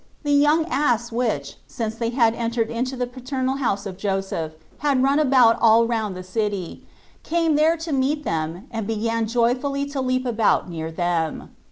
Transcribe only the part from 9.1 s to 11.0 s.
joyfully to leap about near